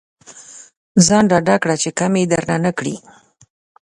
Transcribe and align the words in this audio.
ځان 1.05 1.23
ډاډه 1.31 1.55
کړه 1.63 1.75
چې 1.81 1.89
کمې 1.99 2.23
درنه 2.31 2.57
نه 2.65 2.71
کړي. 2.77 2.95